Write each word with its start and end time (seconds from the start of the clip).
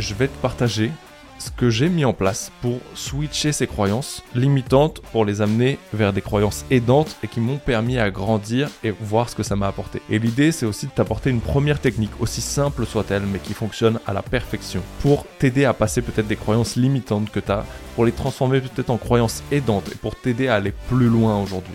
je 0.00 0.14
vais 0.14 0.28
te 0.28 0.36
partager 0.38 0.90
ce 1.38 1.50
que 1.50 1.70
j'ai 1.70 1.88
mis 1.88 2.04
en 2.04 2.12
place 2.12 2.50
pour 2.62 2.78
switcher 2.94 3.52
ces 3.52 3.66
croyances 3.66 4.22
limitantes 4.34 5.00
pour 5.12 5.24
les 5.24 5.42
amener 5.42 5.78
vers 5.92 6.12
des 6.12 6.22
croyances 6.22 6.64
aidantes 6.70 7.16
et 7.22 7.28
qui 7.28 7.40
m'ont 7.40 7.58
permis 7.58 7.98
à 7.98 8.10
grandir 8.10 8.70
et 8.82 8.90
voir 8.90 9.28
ce 9.28 9.36
que 9.36 9.42
ça 9.42 9.56
m'a 9.56 9.68
apporté. 9.68 10.00
Et 10.10 10.18
l'idée, 10.18 10.52
c'est 10.52 10.66
aussi 10.66 10.86
de 10.86 10.92
t'apporter 10.92 11.30
une 11.30 11.40
première 11.40 11.80
technique, 11.80 12.10
aussi 12.20 12.40
simple 12.40 12.86
soit-elle, 12.86 13.26
mais 13.26 13.38
qui 13.38 13.54
fonctionne 13.54 14.00
à 14.06 14.12
la 14.12 14.22
perfection, 14.22 14.82
pour 15.00 15.26
t'aider 15.38 15.64
à 15.64 15.74
passer 15.74 16.02
peut-être 16.02 16.26
des 16.26 16.36
croyances 16.36 16.76
limitantes 16.76 17.30
que 17.30 17.40
tu 17.40 17.52
as, 17.52 17.64
pour 17.94 18.04
les 18.04 18.12
transformer 18.12 18.60
peut-être 18.60 18.90
en 18.90 18.98
croyances 18.98 19.42
aidantes 19.52 19.88
et 19.92 19.96
pour 19.96 20.16
t'aider 20.16 20.48
à 20.48 20.54
aller 20.54 20.72
plus 20.88 21.08
loin 21.08 21.40
aujourd'hui. 21.40 21.74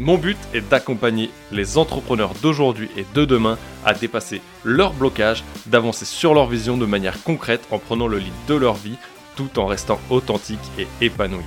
Mon 0.00 0.16
but 0.16 0.38
est 0.54 0.60
d'accompagner 0.60 1.28
les 1.50 1.76
entrepreneurs 1.76 2.32
d'aujourd'hui 2.40 2.88
et 2.96 3.04
de 3.14 3.24
demain 3.24 3.58
à 3.84 3.94
dépasser 3.94 4.40
leurs 4.62 4.92
blocages, 4.92 5.42
d'avancer 5.66 6.04
sur 6.04 6.34
leur 6.34 6.46
vision 6.46 6.76
de 6.76 6.86
manière 6.86 7.20
concrète 7.24 7.66
en 7.72 7.80
prenant 7.80 8.06
le 8.06 8.18
lead 8.18 8.32
de 8.46 8.54
leur 8.54 8.74
vie 8.74 8.94
tout 9.34 9.58
en 9.58 9.66
restant 9.66 9.98
authentique 10.08 10.60
et 10.78 10.86
épanoui. 11.04 11.42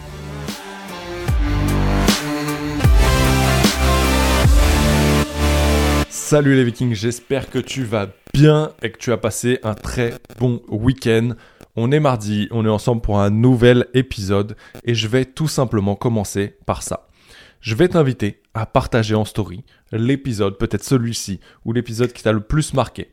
Salut 6.09 6.56
les 6.56 6.66
vikings, 6.66 6.94
j'espère 6.94 7.50
que 7.50 7.59
tu 7.59 7.86
vas 7.86 8.08
bien 8.34 8.73
et 8.81 8.92
que 8.92 8.97
tu 8.97 9.14
as 9.14 9.18
passé 9.18 9.59
un 9.64 9.75
très 9.75 10.16
bon 10.40 10.62
week-end. 10.68 11.36
On 11.78 11.90
est 11.94 12.02
mardi, 12.02 12.50
on 12.52 12.66
est 12.66 12.70
ensemble 12.70 13.02
pour 13.02 13.22
un 13.22 13.30
nouvel 13.30 13.88
épisode 13.94 14.58
et 14.84 14.94
je 14.94 15.08
vais 15.08 15.23
tout 15.23 15.47
simplement 15.47 15.95
commencer 15.95 16.58
par 16.66 16.84
ça 16.84 17.08
je 17.62 17.76
vais 17.76 17.88
t'inviter 17.88 18.42
à 18.54 18.66
partager 18.66 19.16
en 19.16 19.23
story 19.23 19.64
l'épisode, 19.92 20.58
peut-être 20.58 20.84
celui-ci, 20.84 21.40
ou 21.64 21.73
l'épisode 21.73 22.12
qui 22.12 22.23
t'a 22.23 22.31
le 22.31 22.42
plus 22.42 22.73
marqué. 22.73 23.12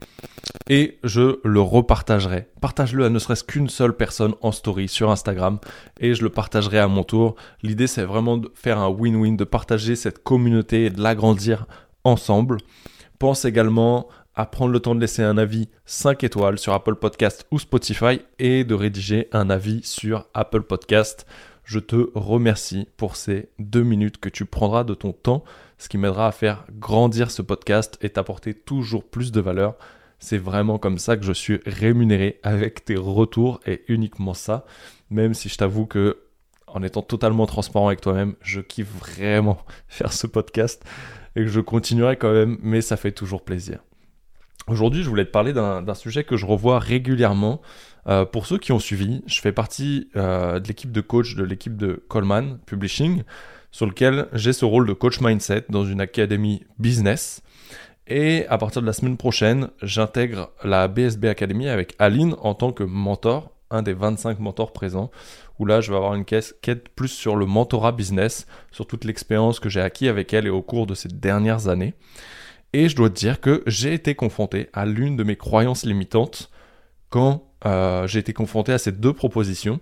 Et 0.69 0.99
je 1.05 1.39
le 1.45 1.61
repartagerai. 1.61 2.49
Partage-le 2.61 3.05
à 3.05 3.11
ne 3.11 3.19
serait-ce 3.19 3.45
qu'une 3.45 3.69
seule 3.69 3.95
personne 3.95 4.35
en 4.41 4.51
story 4.53 4.89
sur 4.89 5.11
Instagram 5.11 5.59
et 6.01 6.15
je 6.15 6.23
le 6.23 6.31
partagerai 6.31 6.79
à 6.79 6.89
mon 6.89 7.05
tour. 7.05 7.37
L'idée, 7.63 7.87
c'est 7.87 8.05
vraiment 8.05 8.39
de 8.39 8.51
faire 8.55 8.79
un 8.79 8.89
win-win, 8.89 9.37
de 9.37 9.45
partager 9.45 9.97
cette 9.97 10.23
communauté 10.23 10.87
et 10.87 10.91
de 10.91 11.03
l'agrandir 11.03 11.67
ensemble. 12.05 12.57
Pense 13.19 13.45
également 13.45 14.09
à 14.35 14.47
prendre 14.47 14.73
le 14.73 14.81
temps 14.81 14.95
de 14.95 15.01
laisser 15.01 15.23
un 15.23 15.37
avis 15.37 15.69
5 15.85 16.23
étoiles 16.23 16.59
sur 16.59 16.73
Apple 16.73 16.95
Podcast 16.95 17.45
ou 17.51 17.59
Spotify 17.59 18.21
et 18.39 18.62
de 18.62 18.75
rédiger 18.75 19.29
un 19.33 19.51
avis 19.51 19.83
sur 19.83 20.29
Apple 20.33 20.62
Podcast 20.62 21.27
je 21.69 21.81
te 21.81 22.11
remercie 22.15 22.89
pour 22.97 23.15
ces 23.15 23.51
deux 23.59 23.83
minutes 23.83 24.17
que 24.17 24.31
tu 24.31 24.47
prendras 24.47 24.85
de 24.85 24.95
ton 24.95 25.13
temps, 25.13 25.45
ce 25.77 25.91
qui 25.91 25.99
m'aidera 25.99 26.29
à 26.29 26.33
faire 26.33 26.65
grandir 26.73 27.31
ce 27.31 27.43
podcast 27.43 27.99
et 28.01 28.09
t'apporter 28.09 28.55
toujours 28.55 29.05
plus 29.05 29.33
de 29.33 29.41
valeur. 29.43 29.75
C'est 30.19 30.39
vraiment 30.39 30.79
comme 30.79 30.97
ça 30.97 31.19
que 31.19 31.27
je 31.27 31.33
suis 31.35 31.61
rémunéré 31.67 32.41
avec 32.43 32.87
tes 32.87 32.97
retours 32.97 33.61
et 33.67 33.85
uniquement 33.89 34.33
ça, 34.33 34.65
même 35.11 35.35
si 35.35 35.51
je 35.51 35.59
t'avoue 35.59 35.85
que 35.85 36.23
en 36.69 36.83
étant 36.83 37.03
totalement 37.03 37.45
transparent 37.45 37.89
avec 37.89 38.01
toi-même, 38.01 38.35
je 38.41 38.63
kiffe 38.63 38.89
vraiment 38.99 39.59
faire 39.89 40.15
ce 40.15 40.27
podcast 40.27 40.83
et 41.37 41.41
que 41.41 41.49
je 41.49 41.61
continuerai 41.61 42.17
quand 42.17 42.33
même, 42.33 42.57
mais 42.63 42.81
ça 42.81 42.97
fait 42.97 43.13
toujours 43.13 43.45
plaisir. 43.45 43.81
Aujourd'hui, 44.69 45.03
je 45.03 45.09
voulais 45.11 45.27
te 45.27 45.31
parler 45.31 45.53
d'un 45.53 45.95
sujet 45.95 46.25
que 46.25 46.39
je 46.39 46.47
revois 46.47 46.78
régulièrement 46.78 47.61
euh, 48.09 48.25
pour 48.25 48.47
ceux 48.47 48.59
qui 48.59 48.73
ont 48.73 48.79
suivi, 48.79 49.23
je 49.27 49.41
fais 49.41 49.53
partie 49.53 50.09
euh, 50.17 50.61
de 50.61 50.69
l'équipe 50.69 50.93
de 50.93 51.01
coach 51.01 51.35
de 51.35 51.45
l'équipe 51.45 51.77
de 51.77 52.03
Coleman 52.09 52.59
Publishing, 52.65 53.23
sur 53.71 53.87
lequel 53.87 54.29
j'ai 54.33 54.55
ce 54.55 54.65
rôle 54.65 54.87
de 54.87 54.95
coach 54.95 55.21
mindset 55.21 55.67
dans 55.69 55.85
une 55.85 56.01
académie 56.01 56.65
business. 56.79 57.43
Et 58.07 58.47
à 58.49 58.57
partir 58.57 58.81
de 58.81 58.87
la 58.87 58.95
semaine 58.95 59.19
prochaine, 59.19 59.69
j'intègre 59.83 60.51
la 60.65 60.89
BSB 60.89 61.27
Academy 61.27 61.69
avec 61.69 61.95
Aline 61.99 62.35
en 62.41 62.55
tant 62.55 62.73
que 62.73 62.83
mentor, 62.83 63.53
un 63.71 63.83
des 63.83 63.93
25 63.93 64.39
mentors 64.39 64.73
présents, 64.73 65.11
où 65.59 65.67
là 65.67 65.83
je 65.83 65.91
vais 65.91 65.97
avoir 65.99 66.15
une 66.15 66.25
quête 66.25 66.89
plus 66.95 67.09
sur 67.09 67.37
le 67.37 67.45
mentorat 67.45 67.93
business, 67.93 68.47
sur 68.71 68.87
toute 68.87 69.05
l'expérience 69.05 69.61
que 69.61 69.69
j'ai 69.69 69.83
acquis 69.83 70.09
avec 70.09 70.33
elle 70.33 70.47
et 70.47 70.51
au 70.51 70.63
cours 70.63 70.87
de 70.87 70.95
ces 70.95 71.09
dernières 71.09 71.69
années. 71.69 71.93
Et 72.73 72.89
je 72.89 72.97
dois 72.97 73.11
te 73.11 73.19
dire 73.19 73.43
que 73.43 73.63
j'ai 73.67 73.93
été 73.93 74.15
confronté 74.15 74.71
à 74.73 74.87
l'une 74.87 75.17
de 75.17 75.25
mes 75.25 75.37
croyances 75.37 75.85
limitantes 75.85 76.51
quand 77.11 77.45
euh, 77.67 78.07
j'ai 78.07 78.21
été 78.21 78.33
confronté 78.33 78.73
à 78.73 78.79
ces 78.79 78.93
deux 78.93 79.13
propositions 79.13 79.81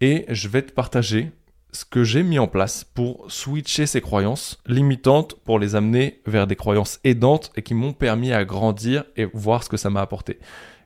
et 0.00 0.24
je 0.28 0.48
vais 0.48 0.62
te 0.62 0.72
partager 0.72 1.30
ce 1.72 1.84
que 1.84 2.04
j'ai 2.04 2.22
mis 2.22 2.38
en 2.38 2.48
place 2.48 2.84
pour 2.84 3.30
switcher 3.30 3.86
ces 3.86 4.00
croyances 4.00 4.60
limitantes 4.66 5.34
pour 5.44 5.58
les 5.58 5.74
amener 5.74 6.20
vers 6.26 6.46
des 6.46 6.56
croyances 6.56 7.00
aidantes 7.02 7.50
et 7.56 7.62
qui 7.62 7.74
m'ont 7.74 7.94
permis 7.94 8.32
à 8.32 8.44
grandir 8.44 9.04
et 9.16 9.24
voir 9.32 9.64
ce 9.64 9.70
que 9.70 9.78
ça 9.78 9.88
m'a 9.88 10.02
apporté. 10.02 10.38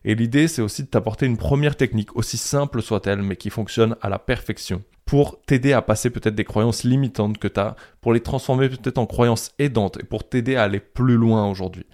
Et 0.05 0.15
l'idée, 0.15 0.47
c'est 0.47 0.63
aussi 0.63 0.85
de 0.85 0.89
t'apporter 0.89 1.27
une 1.27 1.37
première 1.37 1.77
technique, 1.77 2.15
aussi 2.15 2.37
simple 2.37 2.81
soit-elle, 2.81 3.23
mais 3.23 3.35
qui 3.35 3.51
fonctionne 3.51 3.97
à 4.01 4.09
la 4.09 4.21
perfection, 4.21 4.85
pour 5.05 5.43
t'aider 5.43 5.73
à 5.73 5.83
passer 5.83 6.11
peut-être 6.11 6.37
des 6.37 6.45
croyances 6.45 6.85
limitantes 6.85 7.39
que 7.39 7.49
tu 7.49 7.59
as, 7.59 7.75
pour 8.01 8.13
les 8.13 8.21
transformer 8.21 8.69
peut-être 8.69 8.99
en 8.99 9.07
croyances 9.07 9.51
aidantes 9.59 9.99
et 10.01 10.05
pour 10.05 10.29
t'aider 10.29 10.55
à 10.55 10.63
aller 10.63 10.79
plus 10.79 11.17
loin 11.17 11.51
aujourd'hui. 11.51 11.87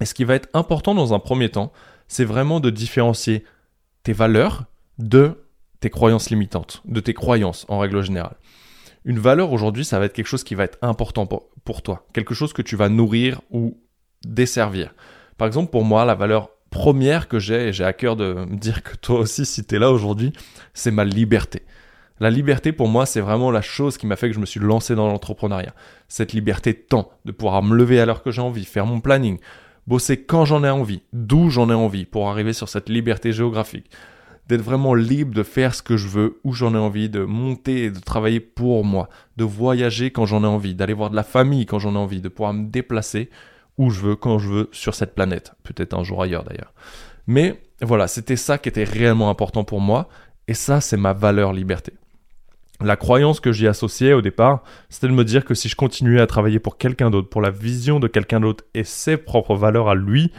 Et 0.00 0.06
ce 0.06 0.14
qui 0.14 0.24
va 0.24 0.34
être 0.34 0.48
important 0.54 0.94
dans 0.94 1.14
un 1.14 1.20
premier 1.20 1.50
temps, 1.50 1.72
c'est 2.10 2.24
vraiment 2.24 2.58
de 2.58 2.70
différencier 2.70 3.44
tes 4.02 4.12
valeurs 4.12 4.64
de 4.98 5.44
tes 5.78 5.90
croyances 5.90 6.28
limitantes, 6.28 6.82
de 6.84 6.98
tes 6.98 7.14
croyances 7.14 7.64
en 7.68 7.78
règle 7.78 8.02
générale. 8.02 8.34
Une 9.04 9.20
valeur 9.20 9.52
aujourd'hui, 9.52 9.84
ça 9.84 10.00
va 10.00 10.06
être 10.06 10.12
quelque 10.12 10.26
chose 10.26 10.42
qui 10.42 10.56
va 10.56 10.64
être 10.64 10.76
important 10.82 11.26
pour, 11.26 11.82
toi, 11.82 12.04
quelque 12.12 12.34
chose 12.34 12.52
que 12.52 12.62
tu 12.62 12.74
vas 12.74 12.88
nourrir 12.88 13.40
ou 13.52 13.78
desservir. 14.24 14.92
Par 15.38 15.46
exemple, 15.46 15.70
pour 15.70 15.84
moi, 15.84 16.04
la 16.04 16.16
valeur 16.16 16.50
première 16.70 17.28
que 17.28 17.38
j'ai, 17.38 17.68
et 17.68 17.72
j'ai 17.72 17.84
à 17.84 17.92
cœur 17.92 18.16
de 18.16 18.34
me 18.34 18.56
dire 18.56 18.82
que 18.82 18.96
toi 18.96 19.20
aussi, 19.20 19.46
si 19.46 19.64
tu 19.64 19.76
es 19.76 19.78
là 19.78 19.92
aujourd'hui, 19.92 20.32
c'est 20.74 20.90
ma 20.90 21.04
liberté. 21.04 21.62
La 22.18 22.28
liberté, 22.28 22.72
pour 22.72 22.88
moi, 22.88 23.06
c'est 23.06 23.20
vraiment 23.20 23.52
la 23.52 23.62
chose 23.62 23.96
qui 23.96 24.08
m'a 24.08 24.16
fait 24.16 24.28
que 24.28 24.34
je 24.34 24.40
me 24.40 24.46
suis 24.46 24.60
lancé 24.60 24.96
dans 24.96 25.06
l'entrepreneuriat. 25.06 25.74
Cette 26.08 26.32
liberté 26.32 26.72
de 26.72 26.78
temps, 26.78 27.12
de 27.24 27.30
pouvoir 27.30 27.62
me 27.62 27.76
lever 27.76 28.00
à 28.00 28.04
l'heure 28.04 28.24
que 28.24 28.32
j'ai 28.32 28.42
envie, 28.42 28.64
faire 28.64 28.84
mon 28.84 29.00
planning, 29.00 29.38
bosser 29.90 30.22
quand 30.22 30.44
j'en 30.44 30.62
ai 30.62 30.70
envie, 30.70 31.02
d'où 31.12 31.50
j'en 31.50 31.68
ai 31.68 31.74
envie, 31.74 32.04
pour 32.04 32.30
arriver 32.30 32.52
sur 32.52 32.68
cette 32.68 32.88
liberté 32.88 33.32
géographique, 33.32 33.90
d'être 34.46 34.62
vraiment 34.62 34.94
libre 34.94 35.34
de 35.34 35.42
faire 35.42 35.74
ce 35.74 35.82
que 35.82 35.96
je 35.96 36.06
veux, 36.06 36.38
où 36.44 36.52
j'en 36.52 36.74
ai 36.76 36.78
envie, 36.78 37.08
de 37.08 37.24
monter 37.24 37.86
et 37.86 37.90
de 37.90 37.98
travailler 37.98 38.38
pour 38.38 38.84
moi, 38.84 39.08
de 39.36 39.42
voyager 39.42 40.12
quand 40.12 40.26
j'en 40.26 40.44
ai 40.44 40.46
envie, 40.46 40.76
d'aller 40.76 40.92
voir 40.92 41.10
de 41.10 41.16
la 41.16 41.24
famille 41.24 41.66
quand 41.66 41.80
j'en 41.80 41.94
ai 41.94 41.98
envie, 41.98 42.20
de 42.20 42.28
pouvoir 42.28 42.52
me 42.52 42.68
déplacer 42.68 43.30
où 43.78 43.90
je 43.90 44.00
veux, 44.00 44.14
quand 44.14 44.38
je 44.38 44.48
veux, 44.48 44.68
sur 44.70 44.94
cette 44.94 45.16
planète, 45.16 45.54
peut-être 45.64 45.98
un 45.98 46.04
jour 46.04 46.22
ailleurs 46.22 46.44
d'ailleurs. 46.44 46.72
Mais 47.26 47.60
voilà, 47.82 48.06
c'était 48.06 48.36
ça 48.36 48.58
qui 48.58 48.68
était 48.68 48.84
réellement 48.84 49.28
important 49.28 49.64
pour 49.64 49.80
moi, 49.80 50.08
et 50.46 50.54
ça 50.54 50.80
c'est 50.80 50.96
ma 50.96 51.14
valeur 51.14 51.52
liberté. 51.52 51.94
La 52.82 52.96
croyance 52.96 53.40
que 53.40 53.52
j'y 53.52 53.66
associais 53.66 54.14
au 54.14 54.22
départ, 54.22 54.62
c'était 54.88 55.08
de 55.08 55.12
me 55.12 55.24
dire 55.24 55.44
que 55.44 55.54
si 55.54 55.68
je 55.68 55.76
continuais 55.76 56.20
à 56.20 56.26
travailler 56.26 56.58
pour 56.58 56.78
quelqu'un 56.78 57.10
d'autre, 57.10 57.28
pour 57.28 57.42
la 57.42 57.50
vision 57.50 58.00
de 58.00 58.08
quelqu'un 58.08 58.40
d'autre 58.40 58.64
et 58.72 58.84
ses 58.84 59.18
propres 59.18 59.54
valeurs 59.54 59.90
à 59.90 59.94
lui, 59.94 60.32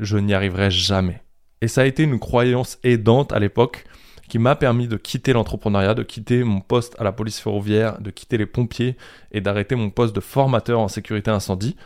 je 0.00 0.16
n'y 0.16 0.32
arriverais 0.32 0.70
jamais. 0.70 1.22
Et 1.60 1.68
ça 1.68 1.82
a 1.82 1.84
été 1.84 2.02
une 2.02 2.18
croyance 2.18 2.78
aidante 2.82 3.32
à 3.32 3.38
l'époque 3.38 3.84
qui 4.28 4.38
m'a 4.38 4.56
permis 4.56 4.88
de 4.88 4.96
quitter 4.96 5.34
l'entrepreneuriat, 5.34 5.94
de 5.94 6.02
quitter 6.02 6.44
mon 6.44 6.60
poste 6.60 6.96
à 6.98 7.04
la 7.04 7.12
police 7.12 7.40
ferroviaire, 7.40 8.00
de 8.00 8.10
quitter 8.10 8.38
les 8.38 8.46
pompiers 8.46 8.96
et 9.30 9.42
d'arrêter 9.42 9.74
mon 9.74 9.90
poste 9.90 10.16
de 10.16 10.20
formateur 10.20 10.80
en 10.80 10.88
sécurité 10.88 11.30
incendie. 11.30 11.76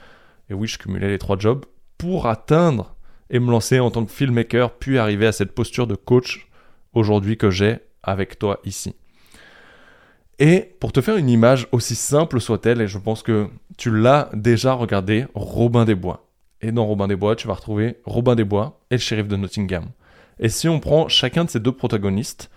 Et 0.48 0.54
oui, 0.54 0.69
je 0.69 0.78
cumulais 0.78 1.08
les 1.08 1.19
trois 1.19 1.38
jobs 1.38 1.64
pour 1.98 2.28
atteindre 2.28 2.94
et 3.28 3.40
me 3.40 3.50
lancer 3.50 3.81
en 3.81 3.90
tant 3.90 4.04
que 4.04 4.12
filmmaker, 4.12 4.72
puis 4.78 4.98
arriver 4.98 5.26
à 5.26 5.32
cette 5.32 5.52
posture 5.52 5.86
de 5.86 5.96
coach 5.96 6.48
aujourd'hui 6.93 7.36
que 7.36 7.50
j'ai 7.50 7.78
avec 8.02 8.38
toi 8.38 8.60
ici. 8.64 8.94
Et 10.42 10.75
pour 10.81 10.90
te 10.90 11.02
faire 11.02 11.19
une 11.19 11.28
image 11.28 11.69
aussi 11.70 11.94
simple 11.94 12.40
soit-elle, 12.40 12.81
et 12.81 12.88
je 12.88 12.96
pense 12.96 13.22
que 13.22 13.50
tu 13.76 13.94
l'as 13.94 14.31
déjà 14.32 14.72
regardé, 14.72 15.26
Robin 15.34 15.84
des 15.84 15.94
Bois. 15.94 16.31
Et 16.62 16.72
dans 16.72 16.87
Robin 16.87 17.08
des 17.08 17.16
Bois, 17.16 17.37
tu 17.37 17.46
vas 17.46 17.52
retrouver 17.52 18.00
Robin 18.06 18.34
des 18.34 18.44
Bois 18.44 18.81
et 18.90 18.94
le 18.94 19.00
shérif 19.00 19.28
de 19.28 19.37
Nottingham. 19.37 19.90
Et 20.38 20.48
si 20.48 20.66
on 20.66 20.81
prend 20.81 21.08
chacun 21.08 21.44
de 21.44 21.50
ces 21.50 21.60
deux 21.60 21.72
protagonistes, 21.72 22.50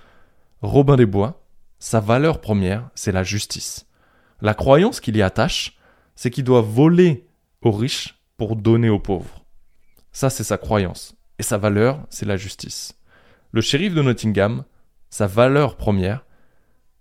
Robin 0.61 0.95
des 0.95 1.05
Bois, 1.05 1.43
sa 1.77 1.99
valeur 1.99 2.39
première, 2.39 2.89
c'est 2.95 3.11
la 3.11 3.23
justice. 3.23 3.85
La 4.41 4.53
croyance 4.53 5.01
qu'il 5.01 5.17
y 5.17 5.21
attache, 5.21 5.77
c'est 6.15 6.29
qu'il 6.29 6.45
doit 6.45 6.61
voler 6.61 7.27
aux 7.61 7.71
riches 7.71 8.17
pour 8.37 8.55
donner 8.55 8.89
aux 8.89 8.99
pauvres. 8.99 9.43
Ça, 10.13 10.29
c'est 10.29 10.45
sa 10.45 10.57
croyance. 10.57 11.15
Et 11.37 11.43
sa 11.43 11.57
valeur, 11.57 11.99
c'est 12.09 12.25
la 12.25 12.37
justice. 12.37 12.97
Le 13.51 13.59
shérif 13.59 13.93
de 13.93 14.01
Nottingham, 14.01 14.63
sa 15.09 15.27
valeur 15.27 15.75
première, 15.75 16.23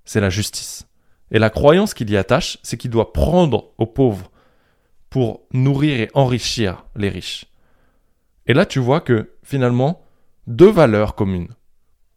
c'est 0.05 0.21
la 0.21 0.31
justice. 0.31 0.87
Et 1.31 1.39
la 1.39 1.51
croyance 1.51 1.95
qu'il 1.95 2.11
y 2.11 2.17
attache, 2.17 2.59
c'est 2.63 2.77
qu'il 2.77 2.91
doit 2.91 3.13
prendre 3.13 3.73
aux 3.79 3.87
pauvres 3.87 4.31
pour 5.09 5.43
nourrir 5.53 6.01
et 6.01 6.11
enrichir 6.15 6.85
les 6.97 7.09
riches. 7.09 7.47
Et 8.47 8.55
là, 8.55 8.67
tu 8.67 8.81
vois 8.81 9.01
que 9.01 9.35
finalement, 9.43 10.05
deux 10.47 10.71
valeurs 10.71 11.15
communes 11.15 11.55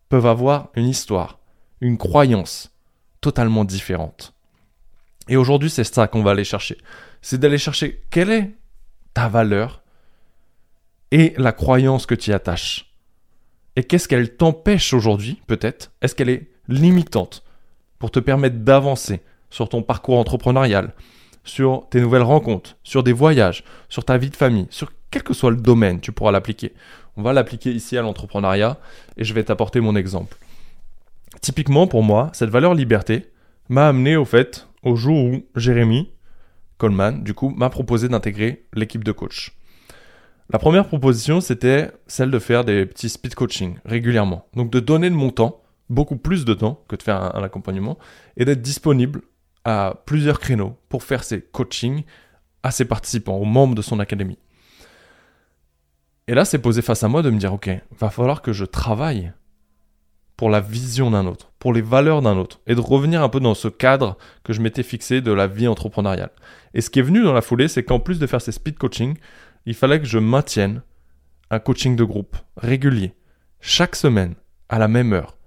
peuvent 0.09 0.25
avoir 0.25 0.69
une 0.75 0.87
histoire, 0.87 1.39
une 1.81 1.97
croyance 1.97 2.75
totalement 3.21 3.65
différente. 3.65 4.33
Et 5.27 5.37
aujourd'hui, 5.37 5.69
c'est 5.69 5.83
ça 5.83 6.07
qu'on 6.07 6.23
va 6.23 6.31
aller 6.31 6.43
chercher. 6.43 6.77
C'est 7.21 7.39
d'aller 7.39 7.57
chercher 7.57 8.03
quelle 8.11 8.31
est 8.31 8.55
ta 9.13 9.27
valeur 9.27 9.81
et 11.11 11.33
la 11.37 11.51
croyance 11.51 12.05
que 12.05 12.15
tu 12.15 12.31
y 12.31 12.33
attaches. 12.33 12.93
Et 13.75 13.83
qu'est-ce 13.83 14.07
qu'elle 14.07 14.35
t'empêche 14.35 14.93
aujourd'hui, 14.93 15.41
peut-être? 15.47 15.91
Est-ce 16.01 16.15
qu'elle 16.15 16.29
est 16.29 16.51
limitante? 16.67 17.44
Pour 18.05 18.11
te 18.11 18.19
permettre 18.19 18.57
d'avancer 18.57 19.21
sur 19.49 19.67
ton 19.67 19.81
parcours 19.81 20.19
entrepreneurial, 20.19 20.93
sur 21.43 21.87
tes 21.89 21.99
nouvelles 21.99 22.21
rencontres, 22.21 22.77
sur 22.83 23.01
des 23.01 23.13
voyages, 23.13 23.63
sur 23.89 24.05
ta 24.05 24.19
vie 24.19 24.29
de 24.29 24.35
famille, 24.35 24.67
sur 24.69 24.93
quel 25.09 25.23
que 25.23 25.33
soit 25.33 25.49
le 25.49 25.57
domaine, 25.57 25.99
tu 25.99 26.11
pourras 26.11 26.31
l'appliquer. 26.31 26.73
On 27.17 27.23
va 27.23 27.33
l'appliquer 27.33 27.71
ici 27.71 27.97
à 27.97 28.03
l'entrepreneuriat 28.03 28.77
et 29.17 29.23
je 29.23 29.33
vais 29.33 29.43
t'apporter 29.43 29.79
mon 29.79 29.95
exemple. 29.95 30.37
Typiquement 31.41 31.87
pour 31.87 32.03
moi, 32.03 32.29
cette 32.33 32.51
valeur 32.51 32.75
liberté 32.75 33.31
m'a 33.69 33.87
amené 33.87 34.15
au 34.15 34.25
fait 34.25 34.67
au 34.83 34.95
jour 34.95 35.25
où 35.25 35.43
Jérémy 35.55 36.11
Coleman, 36.77 37.23
du 37.23 37.33
coup, 37.33 37.49
m'a 37.49 37.71
proposé 37.71 38.07
d'intégrer 38.07 38.67
l'équipe 38.75 39.03
de 39.03 39.13
coach. 39.13 39.57
La 40.51 40.59
première 40.59 40.87
proposition, 40.87 41.41
c'était 41.41 41.89
celle 42.05 42.29
de 42.29 42.37
faire 42.37 42.65
des 42.65 42.85
petits 42.85 43.09
speed 43.09 43.33
coaching 43.33 43.77
régulièrement. 43.83 44.45
Donc 44.53 44.69
de 44.69 44.79
donner 44.79 45.09
de 45.09 45.15
mon 45.15 45.31
temps, 45.31 45.63
beaucoup 45.89 46.17
plus 46.17 46.45
de 46.45 46.53
temps 46.53 46.83
que 46.87 46.95
de 46.95 47.03
faire 47.03 47.35
un, 47.35 47.43
accompagnement, 47.43 47.97
et 48.37 48.45
d'être 48.45 48.61
disponible 48.61 49.21
à 49.63 50.01
plusieurs 50.05 50.39
créneaux 50.39 50.77
pour 50.89 51.03
faire 51.03 51.23
ses 51.23 51.41
coachings 51.41 52.03
à 52.63 52.71
ses 52.71 52.85
participants, 52.85 53.35
aux 53.35 53.45
membres 53.45 53.75
de 53.75 53.81
son 53.81 53.99
académie. 53.99 54.39
Et 56.27 56.33
là, 56.33 56.45
c'est 56.45 56.59
posé 56.59 56.81
face 56.81 57.03
à 57.03 57.07
moi 57.07 57.21
de 57.21 57.29
me 57.29 57.37
dire, 57.37 57.53
ok, 57.53 57.69
va 57.99 58.09
falloir 58.09 58.41
que 58.41 58.53
je 58.53 58.65
travaille 58.65 59.31
pour 60.37 60.49
la 60.49 60.59
vision 60.59 61.11
d'un 61.11 61.27
autre, 61.27 61.51
pour 61.59 61.73
les 61.73 61.81
valeurs 61.81 62.21
d'un 62.21 62.37
autre, 62.37 62.59
et 62.67 62.75
de 62.75 62.81
revenir 62.81 63.21
un 63.21 63.29
peu 63.29 63.39
dans 63.39 63.53
ce 63.53 63.67
cadre 63.67 64.17
que 64.43 64.51
je 64.51 64.61
m'étais 64.61 64.83
fixé 64.83 65.21
de 65.21 65.31
la 65.31 65.47
vie 65.47 65.67
entrepreneuriale. 65.67 66.31
Et 66.73 66.81
ce 66.81 66.89
qui 66.89 66.99
est 66.99 67.03
venu 67.03 67.23
dans 67.23 67.33
la 67.33 67.41
foulée, 67.41 67.67
c'est 67.67 67.83
qu'en 67.83 67.99
plus 67.99 68.19
de 68.19 68.27
faire 68.27 68.41
ces 68.41 68.51
speed 68.51 68.77
coaching, 68.77 69.17
il 69.65 69.75
fallait 69.75 69.99
que 69.99 70.05
je 70.05 70.19
maintienne 70.19 70.81
un 71.51 71.59
coaching 71.59 71.95
de 71.95 72.03
groupe 72.03 72.35
régulier, 72.57 73.13
chaque 73.61 73.95
semaine, 73.95 74.35
à 74.67 74.79
la 74.79 74.87
même 74.87 75.13
heure, 75.13 75.37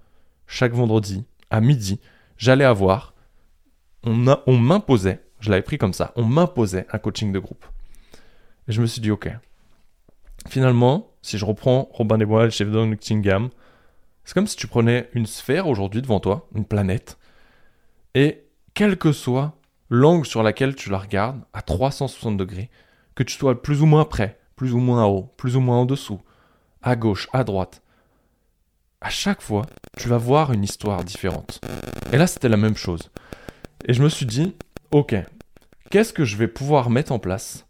chaque 0.49 0.73
vendredi, 0.73 1.23
à 1.51 1.61
midi, 1.61 2.01
j'allais 2.35 2.65
avoir, 2.65 3.13
on, 4.03 4.57
m'imposait, 4.57 5.23
je 5.39 5.51
l'avais 5.51 5.61
pris 5.61 5.77
comme 5.77 5.93
ça, 5.93 6.11
on 6.15 6.25
m'imposait 6.25 6.87
un 6.91 6.97
coaching 6.97 7.31
de 7.31 7.37
groupe. 7.37 7.65
Et 8.67 8.71
je 8.71 8.81
me 8.81 8.87
suis 8.87 8.99
dit, 8.99 9.11
ok, 9.11 9.29
finalement, 10.47 11.11
si 11.21 11.37
je 11.37 11.45
reprends 11.45 11.87
Robin 11.93 12.17
des 12.17 12.25
Bois, 12.25 12.45
le 12.45 12.49
chef 12.49 12.69
de 12.69 12.83
Nottingham, 12.83 13.49
c'est 14.25 14.33
comme 14.33 14.47
si 14.47 14.55
tu 14.55 14.65
prenais 14.65 15.07
une 15.13 15.27
sphère 15.27 15.67
aujourd'hui 15.67 16.01
devant 16.01 16.19
toi, 16.19 16.49
une 16.55 16.65
planète, 16.65 17.19
et 18.15 18.43
quel 18.73 18.97
que 18.97 19.11
soit 19.11 19.53
l'angle 19.91 20.25
sur 20.25 20.41
laquelle 20.41 20.75
tu 20.75 20.89
la 20.89 20.97
regardes, 20.97 21.43
à 21.53 21.61
360 21.61 22.37
degrés, 22.37 22.71
que 23.13 23.21
tu 23.21 23.37
sois 23.37 23.61
plus 23.61 23.83
ou 23.83 23.85
moins 23.85 24.05
près, 24.05 24.39
plus 24.55 24.73
ou 24.73 24.79
moins 24.79 25.05
haut, 25.05 25.31
plus 25.37 25.55
ou 25.55 25.59
moins 25.59 25.77
en 25.77 25.85
dessous, 25.85 26.21
à 26.81 26.95
gauche, 26.95 27.29
à 27.33 27.43
droite, 27.43 27.83
à 29.01 29.09
chaque 29.09 29.41
fois, 29.41 29.65
tu 29.97 30.09
vas 30.09 30.17
voir 30.17 30.51
une 30.51 30.63
histoire 30.63 31.03
différente. 31.03 31.61
Et 32.11 32.17
là, 32.17 32.27
c'était 32.27 32.49
la 32.49 32.57
même 32.57 32.75
chose. 32.75 33.11
Et 33.85 33.93
je 33.93 34.03
me 34.03 34.09
suis 34.09 34.25
dit, 34.25 34.55
ok, 34.91 35.15
qu'est-ce 35.89 36.13
que 36.13 36.25
je 36.25 36.37
vais 36.37 36.47
pouvoir 36.47 36.89
mettre 36.89 37.11
en 37.11 37.19
place 37.19 37.65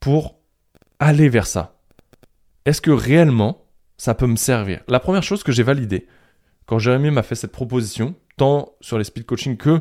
pour 0.00 0.38
aller 0.98 1.28
vers 1.28 1.46
ça? 1.46 1.78
Est-ce 2.64 2.80
que 2.80 2.90
réellement, 2.90 3.64
ça 3.96 4.14
peut 4.14 4.26
me 4.26 4.36
servir? 4.36 4.80
La 4.88 5.00
première 5.00 5.22
chose 5.22 5.42
que 5.42 5.52
j'ai 5.52 5.62
validée 5.62 6.06
quand 6.66 6.78
Jérémy 6.78 7.10
m'a 7.10 7.22
fait 7.22 7.36
cette 7.36 7.52
proposition, 7.52 8.14
tant 8.36 8.74
sur 8.80 8.98
les 8.98 9.04
speed 9.04 9.24
coaching 9.24 9.56
que 9.56 9.80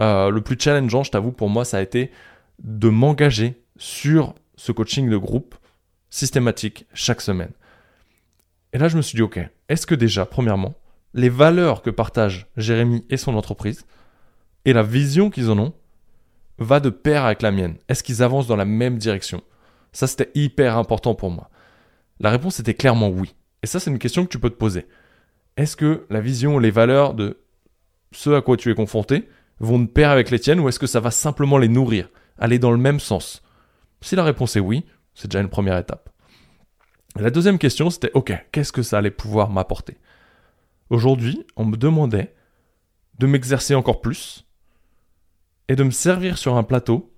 euh, 0.00 0.30
le 0.30 0.40
plus 0.42 0.56
challengeant, 0.58 1.02
je 1.02 1.10
t'avoue, 1.10 1.32
pour 1.32 1.48
moi, 1.48 1.64
ça 1.64 1.78
a 1.78 1.80
été 1.80 2.10
de 2.62 2.88
m'engager 2.88 3.62
sur 3.78 4.34
ce 4.56 4.70
coaching 4.72 5.08
de 5.08 5.16
groupe 5.16 5.54
systématique 6.10 6.86
chaque 6.92 7.20
semaine. 7.20 7.52
Et 8.72 8.78
là, 8.78 8.88
je 8.88 8.96
me 8.96 9.02
suis 9.02 9.16
dit, 9.16 9.22
ok, 9.22 9.40
est-ce 9.68 9.86
que 9.86 9.94
déjà, 9.94 10.26
premièrement, 10.26 10.74
les 11.14 11.28
valeurs 11.28 11.82
que 11.82 11.90
partagent 11.90 12.46
Jérémy 12.56 13.04
et 13.10 13.16
son 13.16 13.34
entreprise 13.34 13.86
et 14.64 14.72
la 14.72 14.82
vision 14.82 15.30
qu'ils 15.30 15.50
en 15.50 15.58
ont 15.58 15.74
va 16.58 16.80
de 16.80 16.90
pair 16.90 17.24
avec 17.24 17.42
la 17.42 17.52
mienne? 17.52 17.76
Est-ce 17.88 18.02
qu'ils 18.02 18.22
avancent 18.22 18.46
dans 18.46 18.56
la 18.56 18.64
même 18.64 18.98
direction? 18.98 19.42
Ça, 19.92 20.06
c'était 20.06 20.30
hyper 20.34 20.76
important 20.76 21.14
pour 21.14 21.30
moi. 21.30 21.50
La 22.20 22.30
réponse 22.30 22.60
était 22.60 22.74
clairement 22.74 23.08
oui. 23.08 23.34
Et 23.62 23.66
ça, 23.66 23.80
c'est 23.80 23.90
une 23.90 23.98
question 23.98 24.24
que 24.24 24.30
tu 24.30 24.38
peux 24.38 24.50
te 24.50 24.56
poser. 24.56 24.86
Est-ce 25.56 25.76
que 25.76 26.06
la 26.10 26.20
vision, 26.20 26.58
les 26.58 26.70
valeurs 26.70 27.14
de 27.14 27.40
ce 28.12 28.30
à 28.30 28.42
quoi 28.42 28.56
tu 28.56 28.70
es 28.70 28.74
confronté 28.74 29.28
vont 29.58 29.78
de 29.78 29.86
pair 29.86 30.10
avec 30.10 30.30
les 30.30 30.38
tiennes 30.38 30.60
ou 30.60 30.68
est-ce 30.68 30.78
que 30.78 30.86
ça 30.86 31.00
va 31.00 31.10
simplement 31.10 31.58
les 31.58 31.68
nourrir, 31.68 32.10
aller 32.38 32.58
dans 32.58 32.70
le 32.70 32.76
même 32.76 33.00
sens? 33.00 33.42
Si 34.02 34.16
la 34.16 34.24
réponse 34.24 34.56
est 34.56 34.60
oui, 34.60 34.84
c'est 35.14 35.30
déjà 35.30 35.40
une 35.40 35.48
première 35.48 35.78
étape. 35.78 36.10
La 37.18 37.30
deuxième 37.30 37.58
question, 37.58 37.90
c'était 37.90 38.10
OK, 38.14 38.32
qu'est-ce 38.52 38.72
que 38.72 38.82
ça 38.82 38.98
allait 38.98 39.10
pouvoir 39.10 39.50
m'apporter? 39.50 39.96
Aujourd'hui, 40.90 41.44
on 41.56 41.64
me 41.64 41.76
demandait 41.76 42.34
de 43.18 43.26
m'exercer 43.26 43.74
encore 43.74 44.00
plus 44.00 44.46
et 45.68 45.76
de 45.76 45.82
me 45.82 45.90
servir 45.90 46.38
sur 46.38 46.56
un 46.56 46.62
plateau 46.62 47.12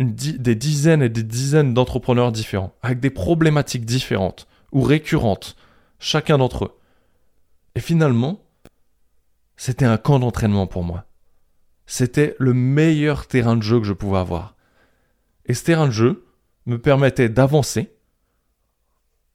des 0.00 0.54
dizaines 0.54 1.02
et 1.02 1.08
des 1.08 1.22
dizaines 1.22 1.72
d'entrepreneurs 1.72 2.32
différents, 2.32 2.74
avec 2.82 2.98
des 2.98 3.10
problématiques 3.10 3.84
différentes 3.84 4.48
ou 4.72 4.82
récurrentes, 4.82 5.56
chacun 6.00 6.38
d'entre 6.38 6.64
eux. 6.64 6.78
Et 7.76 7.80
finalement, 7.80 8.40
c'était 9.56 9.84
un 9.84 9.98
camp 9.98 10.18
d'entraînement 10.18 10.66
pour 10.66 10.82
moi. 10.82 11.04
C'était 11.86 12.34
le 12.40 12.54
meilleur 12.54 13.26
terrain 13.26 13.56
de 13.56 13.62
jeu 13.62 13.78
que 13.78 13.86
je 13.86 13.92
pouvais 13.92 14.18
avoir. 14.18 14.56
Et 15.46 15.54
ce 15.54 15.62
terrain 15.62 15.86
de 15.86 15.92
jeu 15.92 16.23
me 16.66 16.78
permettait 16.78 17.28
d'avancer, 17.28 17.94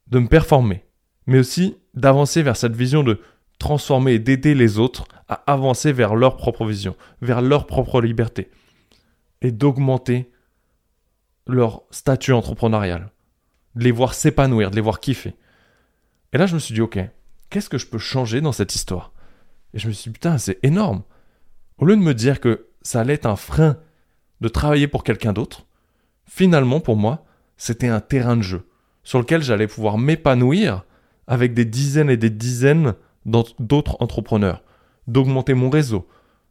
de 0.08 0.20
me 0.20 0.28
performer, 0.28 0.86
mais 1.28 1.40
aussi 1.40 1.78
d'avancer 1.94 2.42
vers 2.42 2.58
cette 2.58 2.76
vision 2.76 3.04
de 3.04 3.22
transformer 3.60 4.14
et 4.14 4.20
d'aider 4.20 4.56
les 4.56 4.80
autres 4.80 5.06
à 5.28 5.36
avancer 5.52 5.92
vers 5.92 6.16
leur 6.16 6.38
propre 6.38 6.66
vision, 6.66 6.96
vers 7.22 7.42
leur 7.42 7.68
propre 7.68 8.02
liberté 8.02 8.50
et 9.42 9.52
d'augmenter 9.52 10.32
leur 11.46 11.84
statut 11.92 12.34
entrepreneurial, 12.34 13.12
de 13.76 13.84
les 13.84 13.92
voir 13.92 14.14
s'épanouir, 14.14 14.72
de 14.72 14.76
les 14.76 14.82
voir 14.82 15.00
kiffer. 15.00 15.36
Et 16.34 16.38
là, 16.38 16.46
je 16.46 16.54
me 16.54 16.60
suis 16.60 16.74
dit, 16.74 16.82
ok, 16.82 17.00
qu'est-ce 17.50 17.70
que 17.70 17.78
je 17.78 17.88
peux 17.88 17.98
changer 17.98 18.42
dans 18.42 18.52
cette 18.52 18.76
histoire? 18.76 19.12
Et 19.74 19.80
je 19.80 19.88
me 19.88 19.94
suis 19.94 20.10
dit, 20.10 20.14
putain, 20.14 20.38
c'est 20.38 20.60
énorme. 20.64 21.04
Au 21.78 21.86
lieu 21.86 21.96
de 21.96 22.02
me 22.02 22.14
dire 22.14 22.40
que 22.40 22.68
ça 22.82 23.02
allait 23.02 23.14
être 23.14 23.26
un 23.26 23.36
frein 23.36 23.78
de 24.42 24.48
travailler 24.48 24.88
pour 24.88 25.04
quelqu'un 25.04 25.34
d'autre, 25.34 25.66
finalement, 26.30 26.80
pour 26.80 26.96
moi, 26.96 27.26
c'était 27.58 27.88
un 27.88 28.00
terrain 28.00 28.38
de 28.38 28.44
jeu 28.44 28.70
sur 29.04 29.20
lequel 29.20 29.42
j'allais 29.42 29.68
pouvoir 29.68 29.98
m'épanouir 29.98 30.86
avec 31.28 31.54
des 31.54 31.66
dizaines 31.66 32.10
et 32.10 32.18
des 32.18 32.30
dizaines 32.30 32.94
d'autres 33.26 33.98
entrepreneurs, 34.00 34.64
d'augmenter 35.08 35.56
mon 35.56 35.70
réseau, 35.70 36.08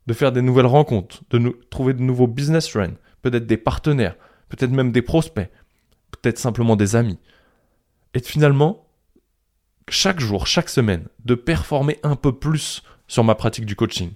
de 0.07 0.13
faire 0.13 0.33
des 0.33 0.43
nouvelles 0.43 0.67
rencontres, 0.67 1.23
de 1.31 1.59
trouver 1.71 1.95
de 1.95 2.03
nouveaux 2.03 2.27
business 2.27 2.69
friends, 2.69 2.97
peut-être 3.23 3.47
des 3.47 3.57
partenaires, 3.57 4.17
peut-être 4.49 4.71
même 4.71 4.93
des 4.93 5.03
prospects, 5.03 5.51
peut-être 6.11 6.39
simplement 6.39 6.77
des 6.77 6.97
amis. 6.97 7.19
Et 8.15 8.21
finalement, 8.21 8.87
chaque 9.89 10.21
jour, 10.21 10.47
chaque 10.47 10.69
semaine, 10.69 11.07
de 11.25 11.35
performer 11.35 11.99
un 12.03 12.17
peu 12.17 12.37
plus 12.37 12.83
sur 13.07 13.25
ma 13.25 13.35
pratique 13.35 13.67
du 13.67 13.77
coaching. 13.77 14.11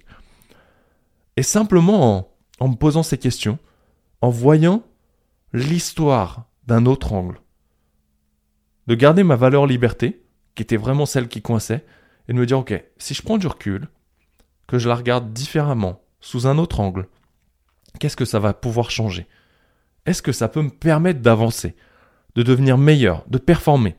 Et 1.37 1.42
simplement 1.42 2.19
en, 2.19 2.28
en 2.59 2.69
me 2.69 2.76
posant 2.76 3.02
ces 3.02 3.19
questions, 3.19 3.59
en 4.21 4.31
voyant 4.31 4.83
l'histoire 5.52 6.47
d'un 6.66 6.87
autre 6.87 7.12
angle. 7.12 7.40
De 8.87 8.94
garder 8.94 9.23
ma 9.23 9.37
valeur 9.37 9.66
liberté, 9.66 10.25
qui 10.54 10.62
était 10.62 10.76
vraiment 10.76 11.06
celle 11.06 11.28
qui 11.28 11.42
coinçait, 11.42 11.85
et 12.28 12.32
de 12.32 12.38
me 12.38 12.47
dire, 12.47 12.59
ok, 12.59 12.82
si 12.99 13.14
je 13.14 13.23
prends 13.23 13.38
du 13.38 13.47
recul, 13.47 13.88
que 14.66 14.78
je 14.78 14.88
la 14.88 14.94
regarde 14.94 15.32
différemment, 15.32 16.02
sous 16.21 16.47
un 16.47 16.56
autre 16.59 16.80
angle, 16.80 17.09
qu'est-ce 17.99 18.16
que 18.16 18.25
ça 18.25 18.38
va 18.38 18.54
pouvoir 18.54 18.90
changer? 18.90 19.26
Est-ce 20.06 20.23
que 20.23 20.32
ça 20.32 20.49
peut 20.49 20.62
me 20.62 20.71
permettre 20.71 21.21
d'avancer, 21.21 21.76
de 22.35 22.42
devenir 22.42 22.78
meilleur, 22.78 23.25
de 23.28 23.38
performer 23.38 23.97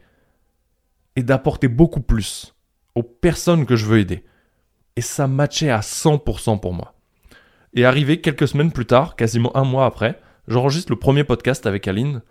et 1.15 1.23
d'apporter 1.23 1.67
beaucoup 1.67 2.01
plus 2.01 2.55
aux 2.95 3.03
personnes 3.03 3.65
que 3.65 3.75
je 3.75 3.85
veux 3.85 3.99
aider? 3.99 4.25
Et 4.95 5.01
ça 5.01 5.27
matchait 5.27 5.69
à 5.69 5.79
100% 5.79 6.59
pour 6.59 6.73
moi. 6.73 6.95
Et 7.73 7.85
arrivé 7.85 8.21
quelques 8.21 8.47
semaines 8.47 8.71
plus 8.71 8.85
tard, 8.85 9.15
quasiment 9.15 9.55
un 9.55 9.63
mois 9.63 9.85
après, 9.85 10.19
j'enregistre 10.47 10.91
le 10.91 10.99
premier 10.99 11.23
podcast 11.23 11.65
avec 11.65 11.87
Aline, 11.87 12.21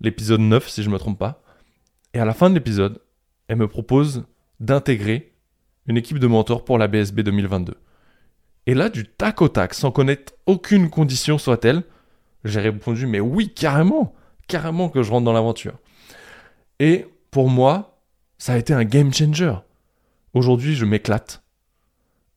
l'épisode 0.00 0.40
9 0.40 0.68
si 0.68 0.82
je 0.82 0.88
ne 0.88 0.94
me 0.94 0.98
trompe 0.98 1.18
pas. 1.18 1.42
Et 2.14 2.18
à 2.18 2.24
la 2.24 2.34
fin 2.34 2.48
de 2.48 2.54
l'épisode, 2.54 3.00
elle 3.48 3.56
me 3.56 3.68
propose 3.68 4.24
d'intégrer 4.60 5.32
une 5.86 5.96
équipe 5.96 6.18
de 6.18 6.26
mentors 6.26 6.64
pour 6.64 6.78
la 6.78 6.88
BSB 6.88 7.20
2022. 7.20 7.74
Et 8.66 8.74
là, 8.74 8.88
du 8.88 9.06
tac 9.06 9.42
au 9.42 9.48
tac, 9.48 9.74
sans 9.74 9.92
connaître 9.92 10.32
aucune 10.46 10.90
condition 10.90 11.38
soit-elle, 11.38 11.84
j'ai 12.44 12.60
répondu 12.60 13.06
mais 13.06 13.20
oui, 13.20 13.52
carrément, 13.52 14.14
carrément 14.48 14.88
que 14.88 15.02
je 15.02 15.10
rentre 15.10 15.24
dans 15.24 15.32
l'aventure. 15.32 15.78
Et 16.80 17.06
pour 17.30 17.48
moi, 17.48 18.00
ça 18.38 18.54
a 18.54 18.56
été 18.56 18.72
un 18.72 18.84
game 18.84 19.12
changer. 19.12 19.54
Aujourd'hui, 20.34 20.74
je 20.74 20.84
m'éclate. 20.84 21.42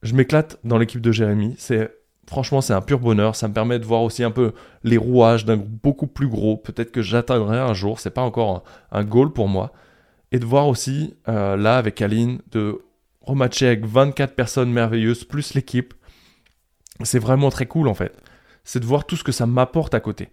Je 0.04 0.14
m'éclate 0.14 0.60
dans 0.64 0.78
l'équipe 0.78 1.02
de 1.02 1.12
Jérémy. 1.12 1.56
C'est 1.58 1.99
franchement, 2.30 2.62
c'est 2.62 2.74
un 2.74 2.82
pur 2.82 3.00
bonheur. 3.00 3.36
Ça 3.36 3.48
me 3.48 3.54
permet 3.54 3.80
de 3.80 3.86
voir 3.86 4.04
aussi 4.04 4.24
un 4.24 4.32
peu 4.32 4.54
les 4.84 4.98
rouages 4.98 5.46
d'un 5.46 5.58
groupe 5.58 5.82
beaucoup 5.84 6.08
plus 6.08 6.28
gros. 6.28 6.58
Peut-être 6.58 6.92
que 6.92 7.02
j'atteindrai 7.02 7.58
un 7.58 7.74
jour. 7.74 8.00
C'est 8.00 8.12
pas 8.12 8.22
encore 8.22 8.64
un, 8.92 9.04
goal 9.04 9.34
pour 9.34 9.48
moi. 9.48 9.74
Et 10.32 10.40
de 10.40 10.46
voir 10.46 10.68
aussi 10.68 11.16
euh, 11.28 11.58
là 11.58 11.78
avec 11.78 12.02
Aline 12.02 12.40
de 12.52 12.82
rematcher 13.22 13.68
avec 13.68 13.86
24 13.86 14.36
personnes 14.36 14.72
merveilleuses 14.72 15.24
plus 15.24 15.56
l'équipe. 15.56 15.94
C'est 17.04 17.20
vraiment 17.20 17.50
très 17.50 17.66
cool 17.66 17.88
en 17.88 17.96
fait. 17.96 18.16
C'est 18.64 18.80
de 18.80 18.86
voir 18.86 19.06
tout 19.06 19.16
ce 19.16 19.24
que 19.24 19.32
ça 19.32 19.48
m'apporte 19.48 19.96
à 19.96 20.00
côté. 20.00 20.30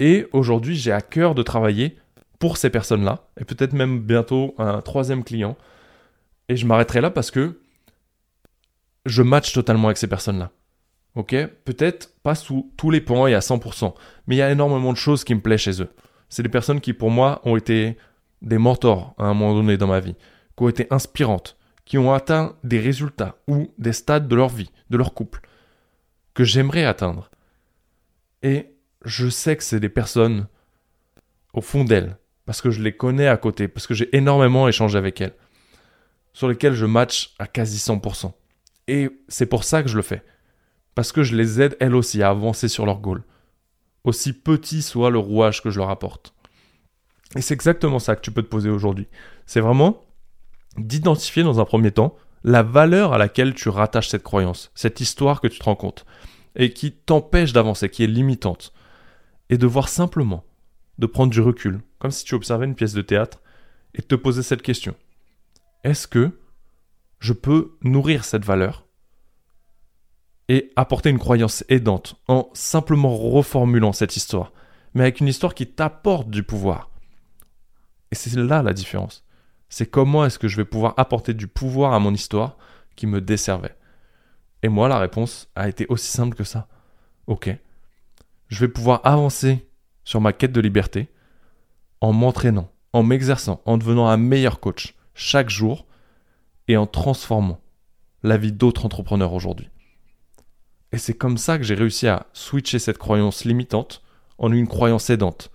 Et 0.00 0.26
aujourd'hui, 0.32 0.74
j'ai 0.74 0.90
à 0.90 1.00
cœur 1.00 1.34
de 1.34 1.42
travailler 1.42 1.96
pour 2.40 2.56
ces 2.56 2.70
personnes-là, 2.70 3.24
et 3.40 3.44
peut-être 3.44 3.72
même 3.72 4.00
bientôt 4.00 4.54
un 4.58 4.80
troisième 4.80 5.24
client. 5.24 5.56
Et 6.48 6.56
je 6.56 6.66
m'arrêterai 6.66 7.00
là 7.00 7.10
parce 7.10 7.30
que 7.30 7.60
je 9.06 9.22
match 9.22 9.52
totalement 9.52 9.88
avec 9.88 9.98
ces 9.98 10.06
personnes-là. 10.06 10.50
Ok? 11.14 11.34
Peut-être 11.64 12.14
pas 12.22 12.34
sous 12.34 12.72
tous 12.76 12.90
les 12.90 13.00
points 13.00 13.28
et 13.28 13.34
à 13.34 13.40
100%, 13.40 13.94
mais 14.26 14.36
il 14.36 14.38
y 14.38 14.42
a 14.42 14.50
énormément 14.50 14.92
de 14.92 14.98
choses 14.98 15.24
qui 15.24 15.34
me 15.34 15.40
plaisent 15.40 15.60
chez 15.60 15.82
eux. 15.82 15.90
C'est 16.28 16.42
des 16.42 16.48
personnes 16.48 16.80
qui, 16.80 16.92
pour 16.92 17.10
moi, 17.10 17.40
ont 17.44 17.56
été 17.56 17.96
des 18.42 18.58
mentors 18.58 19.14
à 19.18 19.24
un 19.24 19.34
moment 19.34 19.54
donné 19.54 19.76
dans 19.76 19.86
ma 19.86 20.00
vie, 20.00 20.14
qui 20.56 20.62
ont 20.62 20.68
été 20.68 20.86
inspirantes, 20.90 21.56
qui 21.84 21.98
ont 21.98 22.12
atteint 22.12 22.56
des 22.64 22.78
résultats 22.78 23.36
ou 23.48 23.72
des 23.78 23.92
stades 23.92 24.28
de 24.28 24.36
leur 24.36 24.48
vie, 24.48 24.70
de 24.90 24.96
leur 24.96 25.14
couple, 25.14 25.40
que 26.34 26.44
j'aimerais 26.44 26.84
atteindre. 26.84 27.30
Et 28.42 28.74
je 29.04 29.28
sais 29.28 29.56
que 29.56 29.64
c'est 29.64 29.80
des 29.80 29.88
personnes 29.88 30.46
au 31.54 31.60
fond 31.60 31.84
d'elles, 31.84 32.16
parce 32.44 32.60
que 32.60 32.70
je 32.70 32.82
les 32.82 32.96
connais 32.96 33.26
à 33.26 33.36
côté, 33.36 33.68
parce 33.68 33.86
que 33.86 33.94
j'ai 33.94 34.14
énormément 34.16 34.68
échangé 34.68 34.98
avec 34.98 35.20
elles, 35.20 35.34
sur 36.32 36.48
lesquelles 36.48 36.74
je 36.74 36.86
match 36.86 37.34
à 37.38 37.46
quasi 37.46 37.78
100%. 37.78 38.32
Et 38.86 39.08
c'est 39.28 39.46
pour 39.46 39.64
ça 39.64 39.82
que 39.82 39.88
je 39.88 39.96
le 39.96 40.02
fais. 40.02 40.22
Parce 40.98 41.12
que 41.12 41.22
je 41.22 41.36
les 41.36 41.60
aide 41.60 41.76
elles 41.78 41.94
aussi 41.94 42.24
à 42.24 42.30
avancer 42.30 42.66
sur 42.66 42.84
leur 42.84 42.98
goal. 42.98 43.22
Aussi 44.02 44.32
petit 44.32 44.82
soit 44.82 45.10
le 45.10 45.18
rouage 45.20 45.62
que 45.62 45.70
je 45.70 45.78
leur 45.78 45.90
apporte. 45.90 46.34
Et 47.36 47.40
c'est 47.40 47.54
exactement 47.54 48.00
ça 48.00 48.16
que 48.16 48.20
tu 48.20 48.32
peux 48.32 48.42
te 48.42 48.48
poser 48.48 48.68
aujourd'hui. 48.68 49.06
C'est 49.46 49.60
vraiment 49.60 50.04
d'identifier 50.76 51.44
dans 51.44 51.60
un 51.60 51.64
premier 51.64 51.92
temps 51.92 52.16
la 52.42 52.64
valeur 52.64 53.12
à 53.12 53.18
laquelle 53.18 53.54
tu 53.54 53.68
rattaches 53.68 54.08
cette 54.08 54.24
croyance, 54.24 54.72
cette 54.74 55.00
histoire 55.00 55.40
que 55.40 55.46
tu 55.46 55.60
te 55.60 55.64
rends 55.66 55.76
compte, 55.76 56.04
et 56.56 56.72
qui 56.72 56.90
t'empêche 56.90 57.52
d'avancer, 57.52 57.88
qui 57.88 58.02
est 58.02 58.08
limitante. 58.08 58.72
Et 59.50 59.56
de 59.56 59.68
voir 59.68 59.88
simplement, 59.88 60.44
de 60.98 61.06
prendre 61.06 61.30
du 61.30 61.40
recul, 61.40 61.80
comme 62.00 62.10
si 62.10 62.24
tu 62.24 62.34
observais 62.34 62.66
une 62.66 62.74
pièce 62.74 62.94
de 62.94 63.02
théâtre, 63.02 63.40
et 63.94 64.02
de 64.02 64.06
te 64.08 64.16
poser 64.16 64.42
cette 64.42 64.62
question. 64.62 64.96
Est-ce 65.84 66.08
que 66.08 66.40
je 67.20 67.34
peux 67.34 67.76
nourrir 67.84 68.24
cette 68.24 68.44
valeur 68.44 68.87
et 70.48 70.72
apporter 70.76 71.10
une 71.10 71.18
croyance 71.18 71.64
aidante 71.68 72.16
en 72.26 72.48
simplement 72.54 73.16
reformulant 73.16 73.92
cette 73.92 74.16
histoire, 74.16 74.52
mais 74.94 75.02
avec 75.02 75.20
une 75.20 75.28
histoire 75.28 75.54
qui 75.54 75.66
t'apporte 75.66 76.30
du 76.30 76.42
pouvoir. 76.42 76.90
Et 78.10 78.14
c'est 78.14 78.34
là 78.34 78.62
la 78.62 78.72
différence. 78.72 79.24
C'est 79.68 79.86
comment 79.86 80.24
est-ce 80.24 80.38
que 80.38 80.48
je 80.48 80.56
vais 80.56 80.64
pouvoir 80.64 80.94
apporter 80.96 81.34
du 81.34 81.46
pouvoir 81.46 81.92
à 81.92 81.98
mon 81.98 82.14
histoire 82.14 82.56
qui 82.96 83.06
me 83.06 83.20
desservait. 83.20 83.76
Et 84.62 84.68
moi, 84.68 84.88
la 84.88 84.98
réponse 84.98 85.48
a 85.54 85.68
été 85.68 85.86
aussi 85.88 86.08
simple 86.08 86.36
que 86.36 86.44
ça. 86.44 86.68
Ok. 87.26 87.54
Je 88.48 88.60
vais 88.60 88.68
pouvoir 88.68 89.02
avancer 89.04 89.68
sur 90.04 90.20
ma 90.20 90.32
quête 90.32 90.52
de 90.52 90.60
liberté 90.60 91.08
en 92.00 92.12
m'entraînant, 92.12 92.70
en 92.94 93.02
m'exerçant, 93.02 93.60
en 93.66 93.76
devenant 93.76 94.08
un 94.08 94.16
meilleur 94.16 94.58
coach 94.58 94.94
chaque 95.14 95.50
jour 95.50 95.86
et 96.66 96.76
en 96.76 96.86
transformant 96.86 97.60
la 98.22 98.38
vie 98.38 98.52
d'autres 98.52 98.86
entrepreneurs 98.86 99.34
aujourd'hui. 99.34 99.68
Et 100.92 100.98
c'est 100.98 101.14
comme 101.14 101.38
ça 101.38 101.58
que 101.58 101.64
j'ai 101.64 101.74
réussi 101.74 102.06
à 102.08 102.26
switcher 102.32 102.78
cette 102.78 102.98
croyance 102.98 103.44
limitante 103.44 104.02
en 104.38 104.52
une 104.52 104.68
croyance 104.68 105.10
aidante. 105.10 105.50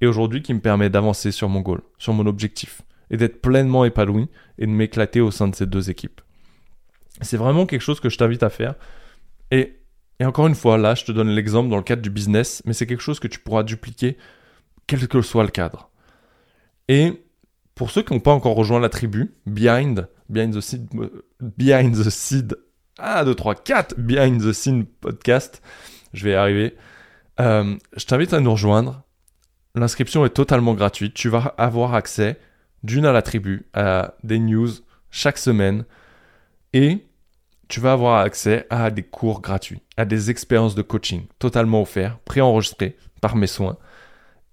Et 0.00 0.06
aujourd'hui 0.06 0.42
qui 0.42 0.52
me 0.52 0.60
permet 0.60 0.90
d'avancer 0.90 1.30
sur 1.30 1.48
mon 1.48 1.60
goal, 1.60 1.80
sur 1.98 2.12
mon 2.12 2.26
objectif, 2.26 2.82
et 3.10 3.16
d'être 3.16 3.40
pleinement 3.40 3.84
épanoui 3.84 4.28
et 4.58 4.66
de 4.66 4.72
m'éclater 4.72 5.20
au 5.20 5.30
sein 5.30 5.48
de 5.48 5.54
ces 5.54 5.66
deux 5.66 5.90
équipes. 5.90 6.20
C'est 7.20 7.36
vraiment 7.36 7.66
quelque 7.66 7.82
chose 7.82 8.00
que 8.00 8.08
je 8.08 8.18
t'invite 8.18 8.42
à 8.42 8.50
faire. 8.50 8.74
Et, 9.50 9.78
encore 10.20 10.46
une 10.46 10.54
fois, 10.54 10.78
là, 10.78 10.94
je 10.94 11.04
te 11.04 11.12
donne 11.12 11.28
l'exemple 11.28 11.68
dans 11.68 11.76
le 11.76 11.82
cadre 11.82 12.02
du 12.02 12.10
business, 12.10 12.62
mais 12.64 12.72
c'est 12.72 12.86
quelque 12.86 13.02
chose 13.02 13.20
que 13.20 13.28
tu 13.28 13.38
pourras 13.38 13.62
dupliquer 13.62 14.16
quel 14.86 15.06
que 15.06 15.22
soit 15.22 15.44
le 15.44 15.50
cadre. 15.50 15.90
Et 16.88 17.22
pour 17.74 17.90
ceux 17.90 18.02
qui 18.02 18.12
n'ont 18.12 18.20
pas 18.20 18.32
encore 18.32 18.56
rejoint 18.56 18.80
la 18.80 18.88
tribu, 18.88 19.34
Behind, 19.46 20.08
Behind 20.28 20.54
the 20.54 20.60
Seed, 20.60 20.88
Behind 21.40 21.94
the 21.94 22.10
Seed, 22.10 22.56
1, 22.98 23.24
2, 23.24 23.34
3, 23.34 23.54
4, 23.54 23.94
Behind 23.98 24.42
the 24.42 24.52
Scene 24.52 24.84
podcast, 24.84 25.62
je 26.12 26.24
vais 26.24 26.32
y 26.32 26.34
arriver. 26.34 26.76
Euh, 27.40 27.76
je 27.96 28.04
t'invite 28.04 28.34
à 28.34 28.40
nous 28.40 28.52
rejoindre. 28.52 29.02
L'inscription 29.74 30.26
est 30.26 30.30
totalement 30.30 30.74
gratuite. 30.74 31.14
Tu 31.14 31.30
vas 31.30 31.54
avoir 31.56 31.94
accès 31.94 32.38
d'une 32.82 33.06
à 33.06 33.12
la 33.12 33.22
tribu, 33.22 33.66
à 33.72 34.14
des 34.22 34.38
news 34.38 34.68
chaque 35.10 35.38
semaine, 35.38 35.84
et 36.74 37.06
tu 37.68 37.80
vas 37.80 37.92
avoir 37.92 38.20
accès 38.20 38.66
à 38.68 38.90
des 38.90 39.02
cours 39.02 39.40
gratuits, 39.40 39.80
à 39.96 40.04
des 40.04 40.30
expériences 40.30 40.74
de 40.74 40.82
coaching 40.82 41.26
totalement 41.38 41.80
offertes, 41.80 42.20
préenregistrées 42.24 42.96
par 43.22 43.36
mes 43.36 43.46
soins. 43.46 43.78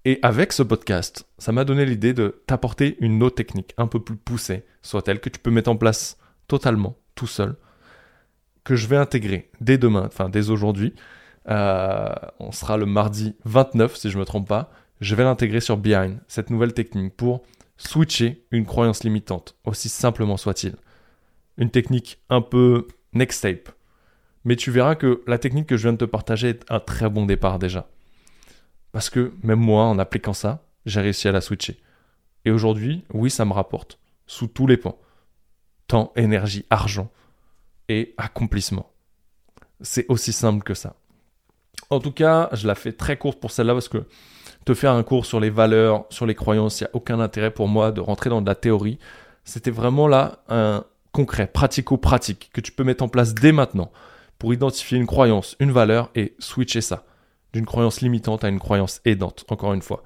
Et 0.06 0.18
avec 0.22 0.54
ce 0.54 0.62
podcast, 0.62 1.26
ça 1.36 1.52
m'a 1.52 1.66
donné 1.66 1.84
l'idée 1.84 2.14
de 2.14 2.42
t'apporter 2.46 2.96
une 3.00 3.22
autre 3.22 3.36
technique 3.36 3.74
un 3.76 3.86
peu 3.86 4.02
plus 4.02 4.16
poussée, 4.16 4.64
soit-elle 4.80 5.20
que 5.20 5.28
tu 5.28 5.38
peux 5.38 5.50
mettre 5.50 5.70
en 5.70 5.76
place 5.76 6.16
totalement, 6.48 6.96
tout 7.14 7.26
seul, 7.26 7.56
que 8.64 8.76
je 8.76 8.86
vais 8.86 8.96
intégrer 8.96 9.50
dès 9.60 9.78
demain, 9.78 10.04
enfin 10.06 10.28
dès 10.28 10.50
aujourd'hui. 10.50 10.94
Euh, 11.48 12.08
on 12.38 12.52
sera 12.52 12.76
le 12.76 12.86
mardi 12.86 13.34
29 13.44 13.96
si 13.96 14.10
je 14.10 14.16
ne 14.16 14.20
me 14.20 14.26
trompe 14.26 14.48
pas. 14.48 14.70
Je 15.00 15.14
vais 15.14 15.24
l'intégrer 15.24 15.60
sur 15.60 15.76
Behind, 15.76 16.20
cette 16.28 16.50
nouvelle 16.50 16.74
technique 16.74 17.16
pour 17.16 17.42
switcher 17.78 18.44
une 18.50 18.66
croyance 18.66 19.02
limitante, 19.04 19.56
aussi 19.64 19.88
simplement 19.88 20.36
soit-il. 20.36 20.76
Une 21.56 21.70
technique 21.70 22.20
un 22.28 22.42
peu 22.42 22.86
next 23.14 23.42
tape. 23.42 23.70
Mais 24.44 24.56
tu 24.56 24.70
verras 24.70 24.94
que 24.94 25.22
la 25.26 25.38
technique 25.38 25.66
que 25.66 25.76
je 25.76 25.82
viens 25.82 25.92
de 25.92 25.98
te 25.98 26.04
partager 26.04 26.50
est 26.50 26.70
un 26.70 26.80
très 26.80 27.08
bon 27.08 27.26
départ 27.26 27.58
déjà. 27.58 27.88
Parce 28.92 29.10
que 29.10 29.32
même 29.42 29.60
moi, 29.60 29.84
en 29.84 29.98
appliquant 29.98 30.32
ça, 30.32 30.66
j'ai 30.86 31.00
réussi 31.00 31.28
à 31.28 31.32
la 31.32 31.40
switcher. 31.40 31.78
Et 32.44 32.50
aujourd'hui, 32.50 33.04
oui, 33.12 33.30
ça 33.30 33.44
me 33.44 33.52
rapporte, 33.52 33.98
sous 34.26 34.46
tous 34.46 34.66
les 34.66 34.76
pans. 34.76 34.98
Temps, 35.86 36.12
énergie, 36.16 36.64
argent 36.70 37.10
et 37.90 38.14
accomplissement. 38.16 38.92
C'est 39.80 40.06
aussi 40.08 40.32
simple 40.32 40.62
que 40.62 40.74
ça. 40.74 40.94
En 41.90 41.98
tout 41.98 42.12
cas, 42.12 42.48
je 42.52 42.68
la 42.68 42.76
fais 42.76 42.92
très 42.92 43.18
courte 43.18 43.40
pour 43.40 43.50
celle-là 43.50 43.72
parce 43.72 43.88
que 43.88 44.06
te 44.64 44.74
faire 44.74 44.92
un 44.92 45.02
cours 45.02 45.26
sur 45.26 45.40
les 45.40 45.50
valeurs, 45.50 46.04
sur 46.08 46.24
les 46.24 46.36
croyances, 46.36 46.80
il 46.80 46.84
n'y 46.84 46.86
a 46.86 46.90
aucun 46.94 47.18
intérêt 47.18 47.50
pour 47.50 47.66
moi 47.66 47.90
de 47.90 48.00
rentrer 48.00 48.30
dans 48.30 48.42
de 48.42 48.46
la 48.46 48.54
théorie. 48.54 49.00
C'était 49.44 49.72
vraiment 49.72 50.06
là 50.06 50.44
un 50.48 50.84
concret, 51.10 51.48
pratico-pratique, 51.48 52.50
que 52.52 52.60
tu 52.60 52.70
peux 52.70 52.84
mettre 52.84 53.02
en 53.02 53.08
place 53.08 53.34
dès 53.34 53.50
maintenant 53.50 53.90
pour 54.38 54.54
identifier 54.54 54.96
une 54.96 55.08
croyance, 55.08 55.56
une 55.58 55.72
valeur 55.72 56.10
et 56.14 56.36
switcher 56.38 56.82
ça 56.82 57.04
d'une 57.52 57.66
croyance 57.66 58.00
limitante 58.00 58.44
à 58.44 58.48
une 58.48 58.60
croyance 58.60 59.00
aidante, 59.04 59.44
encore 59.48 59.72
une 59.72 59.82
fois. 59.82 60.04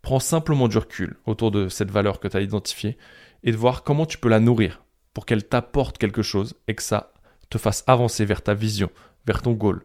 Prends 0.00 0.20
simplement 0.20 0.68
du 0.68 0.78
recul 0.78 1.18
autour 1.26 1.50
de 1.50 1.68
cette 1.68 1.90
valeur 1.90 2.18
que 2.18 2.28
tu 2.28 2.36
as 2.38 2.40
identifiée 2.40 2.96
et 3.44 3.52
de 3.52 3.56
voir 3.58 3.82
comment 3.82 4.06
tu 4.06 4.16
peux 4.16 4.30
la 4.30 4.40
nourrir 4.40 4.82
pour 5.12 5.26
qu'elle 5.26 5.46
t'apporte 5.46 5.98
quelque 5.98 6.22
chose 6.22 6.54
et 6.68 6.74
que 6.74 6.82
ça 6.82 7.12
te 7.50 7.58
fasse 7.58 7.84
avancer 7.86 8.24
vers 8.24 8.42
ta 8.42 8.54
vision, 8.54 8.90
vers 9.26 9.42
ton 9.42 9.52
goal, 9.52 9.82